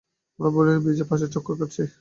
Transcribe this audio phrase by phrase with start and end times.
[0.39, 1.83] আমরা ব্রুকলিন ব্রিজের পাশে চক্কর কাটচ্ছি।